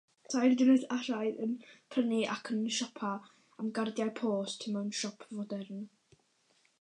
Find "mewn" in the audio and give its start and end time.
4.77-4.93